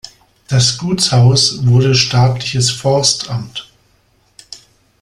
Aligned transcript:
Das 0.47 0.79
Gutshaus 0.79 1.63
wurde 1.67 1.93
staatliches 1.93 2.71
Forstamt. 2.71 3.69